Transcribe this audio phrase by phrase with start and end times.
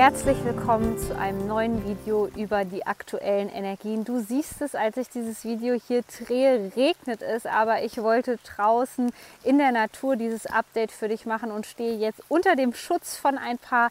[0.00, 4.02] Herzlich willkommen zu einem neuen Video über die aktuellen Energien.
[4.02, 9.12] Du siehst es, als ich dieses Video hier drehe, regnet es, aber ich wollte draußen
[9.44, 13.36] in der Natur dieses Update für dich machen und stehe jetzt unter dem Schutz von
[13.36, 13.90] ein paar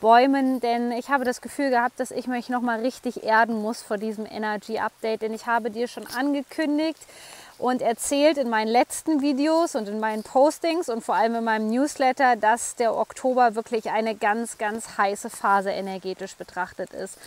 [0.00, 3.82] Bäumen, denn ich habe das Gefühl gehabt, dass ich mich noch mal richtig erden muss
[3.82, 7.06] vor diesem Energy Update, denn ich habe dir schon angekündigt,
[7.60, 11.68] und erzählt in meinen letzten Videos und in meinen Postings und vor allem in meinem
[11.68, 17.18] Newsletter, dass der Oktober wirklich eine ganz, ganz heiße Phase energetisch betrachtet ist.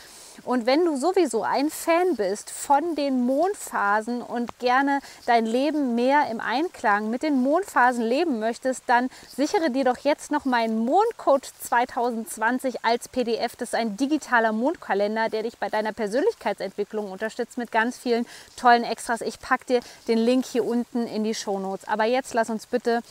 [0.44, 6.30] Und wenn du sowieso ein Fan bist von den Mondphasen und gerne dein Leben mehr
[6.32, 11.46] im Einklang mit den Mondphasen leben möchtest, dann sichere dir doch jetzt noch meinen Mondcode
[11.62, 13.56] 2020 als PDF.
[13.56, 18.84] Das ist ein digitaler Mondkalender, der dich bei deiner Persönlichkeitsentwicklung unterstützt mit ganz vielen tollen
[18.84, 19.22] Extras.
[19.22, 21.88] Ich packe dir den Link hier unten in die Shownotes.
[21.88, 23.02] Aber jetzt lass uns bitte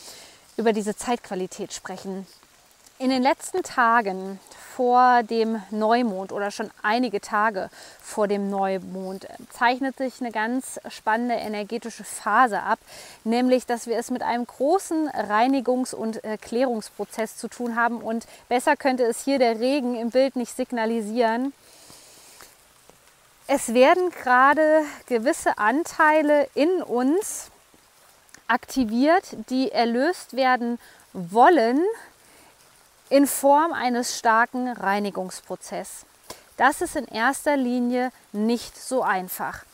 [0.57, 2.27] über diese Zeitqualität sprechen.
[2.99, 4.39] In den letzten Tagen
[4.83, 11.37] vor dem Neumond oder schon einige Tage vor dem Neumond zeichnet sich eine ganz spannende
[11.37, 12.81] energetische Phase ab,
[13.23, 18.27] nämlich dass wir es mit einem großen Reinigungs- und äh, Klärungsprozess zu tun haben und
[18.49, 21.53] besser könnte es hier der Regen im Bild nicht signalisieren.
[23.47, 27.53] Es werden gerade gewisse Anteile in uns
[28.49, 30.81] aktiviert, die erlöst werden
[31.13, 31.81] wollen,
[33.13, 36.07] in Form eines starken Reinigungsprozesses.
[36.57, 39.67] Das ist in erster Linie nicht so einfach.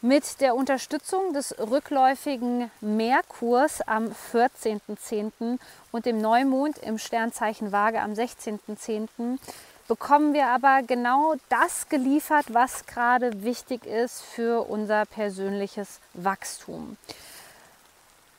[0.00, 5.60] Mit der Unterstützung des rückläufigen Merkurs am 14.10.
[5.92, 9.38] und dem Neumond im Sternzeichen Waage am 16.10.
[9.86, 16.96] bekommen wir aber genau das geliefert, was gerade wichtig ist für unser persönliches Wachstum.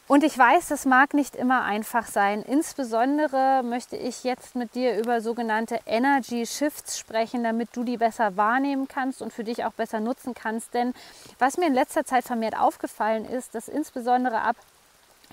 [0.05, 2.43] Und ich weiß, das mag nicht immer einfach sein.
[2.43, 8.35] Insbesondere möchte ich jetzt mit dir über sogenannte Energy Shifts sprechen, damit du die besser
[8.35, 10.73] wahrnehmen kannst und für dich auch besser nutzen kannst.
[10.73, 10.93] Denn
[11.39, 14.57] was mir in letzter Zeit vermehrt aufgefallen ist, dass insbesondere ab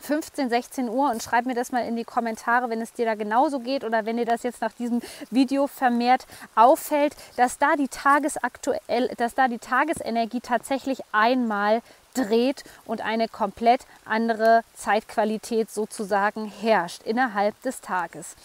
[0.03, 3.17] 15, 16 Uhr und schreib mir das mal in die Kommentare, wenn es dir da
[3.17, 7.89] genauso geht oder wenn dir das jetzt nach diesem Video vermehrt auffällt, dass da die
[7.89, 11.83] tagesaktuell, dass da die Tagesenergie tatsächlich einmal
[12.15, 18.37] dreht und eine komplett andere Zeitqualität sozusagen herrscht innerhalb des Tages.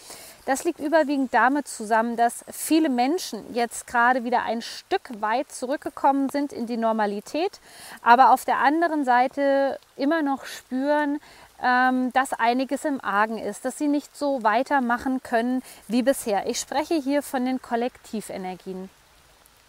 [0.46, 6.28] Das liegt überwiegend damit zusammen, dass viele Menschen jetzt gerade wieder ein Stück weit zurückgekommen
[6.28, 7.60] sind in die Normalität,
[8.00, 11.18] aber auf der anderen Seite immer noch spüren,
[11.60, 16.46] ähm, dass einiges im Argen ist, dass sie nicht so weitermachen können wie bisher.
[16.46, 18.88] Ich spreche hier von den Kollektivenergien.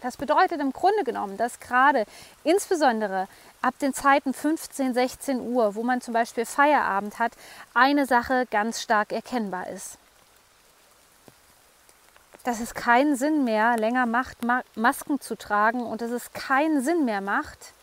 [0.02, 2.06] Das bedeutet im Grunde genommen, dass gerade
[2.44, 3.28] insbesondere
[3.62, 7.32] ab den Zeiten 15, 16 Uhr, wo man zum Beispiel Feierabend hat,
[7.74, 9.98] eine Sache ganz stark erkennbar ist.
[12.44, 14.38] Dass es keinen Sinn mehr länger macht,
[14.76, 17.74] Masken zu tragen und dass es keinen Sinn mehr macht,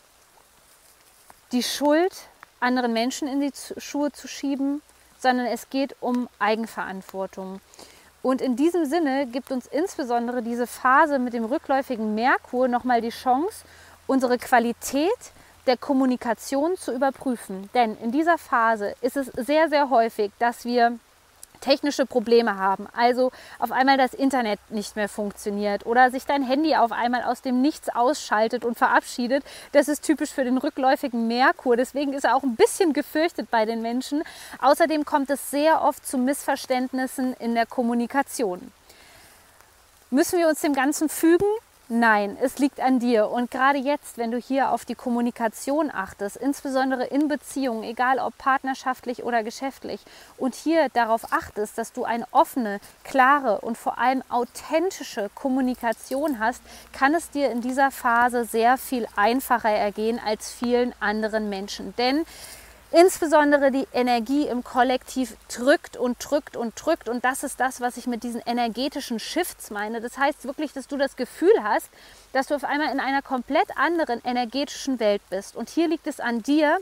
[1.51, 2.13] die Schuld
[2.59, 4.81] anderen Menschen in die Schuhe zu schieben,
[5.19, 7.61] sondern es geht um Eigenverantwortung.
[8.25, 13.11] Und in diesem Sinne gibt uns insbesondere diese Phase mit dem rückläufigen Merkur nochmal die
[13.11, 13.63] Chance,
[14.07, 15.11] unsere Qualität
[15.67, 17.69] der Kommunikation zu überprüfen.
[17.75, 20.97] Denn in dieser Phase ist es sehr, sehr häufig, dass wir
[21.65, 26.75] technische Probleme haben, also auf einmal das Internet nicht mehr funktioniert oder sich dein Handy
[26.75, 31.75] auf einmal aus dem Nichts ausschaltet und verabschiedet, das ist typisch für den rückläufigen Merkur.
[31.75, 34.21] Deswegen ist er auch ein bisschen gefürchtet bei den Menschen.
[34.61, 38.71] Außerdem kommt es sehr oft zu Missverständnissen in der Kommunikation.
[40.11, 41.47] Müssen wir uns dem Ganzen fügen?
[41.87, 43.29] Nein, es liegt an dir.
[43.29, 48.35] Und gerade jetzt, wenn du hier auf die Kommunikation achtest, insbesondere in Beziehungen, egal ob
[48.39, 50.01] partnerschaftlich oder geschäftlich,
[50.37, 56.63] und hier darauf achtest, dass du eine offene, klare und vor allem authentische Kommunikation hast,
[56.91, 61.93] kann es dir in dieser Phase sehr viel einfacher ergehen als vielen anderen Menschen.
[61.99, 62.25] Denn
[62.91, 67.09] insbesondere die Energie im Kollektiv drückt und drückt und drückt.
[67.09, 70.01] Und das ist das, was ich mit diesen energetischen Shifts meine.
[70.01, 71.89] Das heißt wirklich, dass du das Gefühl hast,
[72.33, 75.55] dass du auf einmal in einer komplett anderen energetischen Welt bist.
[75.55, 76.79] Und hier liegt es an dir,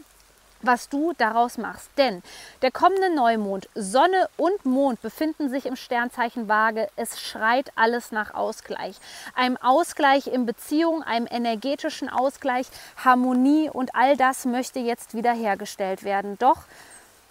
[0.63, 1.89] was du daraus machst.
[1.98, 2.24] Denn
[2.62, 6.88] der kommende Neumond, Sonne und Mond befinden sich im Sternzeichen Waage.
[6.95, 8.98] Es schreit alles nach Ausgleich.
[9.36, 12.68] Einem Ausgleich in Beziehung, einem energetischen Ausgleich,
[13.04, 16.38] Harmonie und all das möchte jetzt wiederhergestellt werden.
[16.39, 16.63] Doch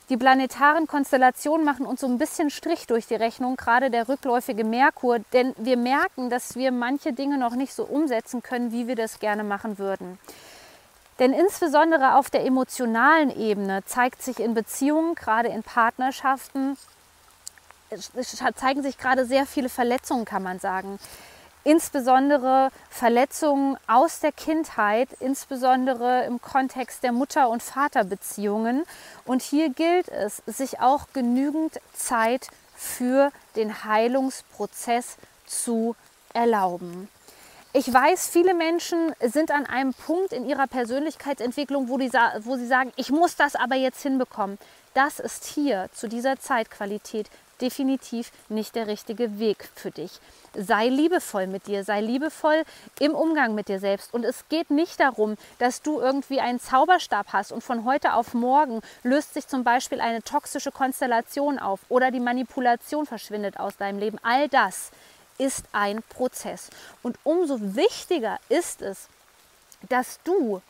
[0.08, 4.64] die planetaren Konstellationen machen uns so ein bisschen Strich durch die Rechnung, gerade der rückläufige
[4.64, 8.96] Merkur, denn wir merken, dass wir manche Dinge noch nicht so umsetzen können, wie wir
[8.96, 10.18] das gerne machen würden.
[11.18, 16.76] Denn insbesondere auf der emotionalen Ebene zeigt sich in Beziehungen, gerade in Partnerschaften,
[18.54, 20.98] zeigen sich gerade sehr viele Verletzungen, kann man sagen.
[21.64, 28.82] Insbesondere Verletzungen aus der Kindheit, insbesondere im Kontext der Mutter- und Vaterbeziehungen.
[29.26, 35.94] Und hier gilt es, sich auch genügend Zeit für den Heilungsprozess zu
[36.34, 37.08] erlauben.
[37.74, 42.66] Ich weiß, viele Menschen sind an einem Punkt in ihrer Persönlichkeitsentwicklung, wo, die, wo sie
[42.66, 44.58] sagen, ich muss das aber jetzt hinbekommen.
[44.92, 47.30] Das ist hier zu dieser Zeitqualität
[47.62, 50.20] definitiv nicht der richtige Weg für dich.
[50.54, 52.64] Sei liebevoll mit dir, sei liebevoll
[52.98, 54.12] im Umgang mit dir selbst.
[54.12, 58.34] Und es geht nicht darum, dass du irgendwie einen Zauberstab hast und von heute auf
[58.34, 63.98] morgen löst sich zum Beispiel eine toxische Konstellation auf oder die Manipulation verschwindet aus deinem
[63.98, 64.18] Leben.
[64.22, 64.90] All das
[65.42, 66.70] ist ein Prozess.
[67.02, 69.08] Und umso wichtiger ist es,
[69.88, 70.62] dass du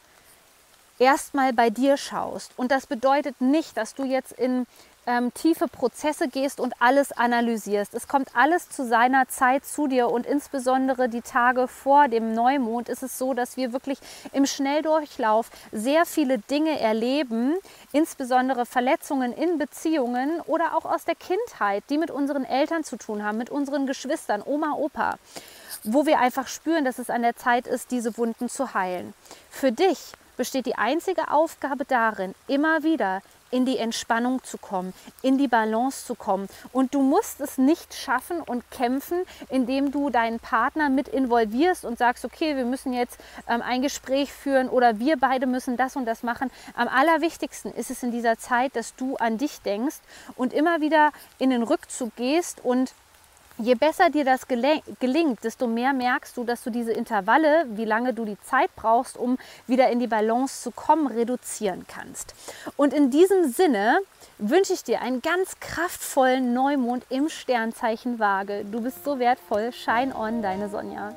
[0.98, 2.52] erstmal bei dir schaust.
[2.56, 4.66] Und das bedeutet nicht, dass du jetzt in
[5.06, 7.94] ähm, tiefe Prozesse gehst und alles analysierst.
[7.94, 12.88] Es kommt alles zu seiner Zeit zu dir und insbesondere die Tage vor dem Neumond
[12.88, 13.98] ist es so, dass wir wirklich
[14.32, 17.54] im Schnelldurchlauf sehr viele Dinge erleben,
[17.92, 23.24] insbesondere Verletzungen in Beziehungen oder auch aus der Kindheit, die mit unseren Eltern zu tun
[23.24, 25.16] haben, mit unseren Geschwistern, Oma, Opa,
[25.84, 29.14] wo wir einfach spüren, dass es an der Zeit ist, diese Wunden zu heilen.
[29.50, 33.20] Für dich besteht die einzige Aufgabe darin, immer wieder
[33.52, 36.48] in die Entspannung zu kommen, in die Balance zu kommen.
[36.72, 41.98] Und du musst es nicht schaffen und kämpfen, indem du deinen Partner mit involvierst und
[41.98, 46.06] sagst, okay, wir müssen jetzt ähm, ein Gespräch führen oder wir beide müssen das und
[46.06, 46.50] das machen.
[46.74, 49.98] Am allerwichtigsten ist es in dieser Zeit, dass du an dich denkst
[50.34, 52.94] und immer wieder in den Rückzug gehst und
[53.58, 58.14] je besser dir das gelingt, desto mehr merkst du, dass du diese Intervalle, wie lange
[58.14, 62.34] du die Zeit brauchst, um wieder in die Balance zu kommen, reduzieren kannst.
[62.76, 63.98] Und in diesem Sinne
[64.38, 68.64] wünsche ich dir einen ganz kraftvollen Neumond im Sternzeichen Waage.
[68.64, 69.72] Du bist so wertvoll.
[69.72, 71.14] Shine on, deine Sonja.